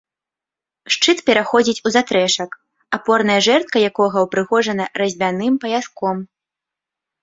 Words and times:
Шчыт 0.95 1.19
пераходзіць 1.27 1.83
у 1.89 1.91
застрэшак, 1.97 2.51
апорная 2.99 3.37
жэрдка 3.51 3.77
якога 3.93 4.17
ўпрыгожана 4.27 4.93
разьбяным 5.05 5.53
паяском. 5.65 6.17